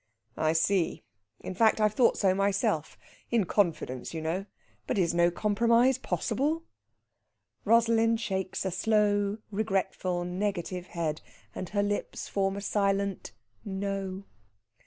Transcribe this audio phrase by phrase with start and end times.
[0.39, 1.03] "I see
[1.41, 2.97] in fact, I've thought so myself.
[3.29, 4.47] In confidence, you know.
[4.87, 6.63] But is no compromise possible?"
[7.65, 11.21] Rosalind shakes a slow, regretful, negative head,
[11.53, 13.33] and her lips form a silent
[13.63, 14.23] "No!"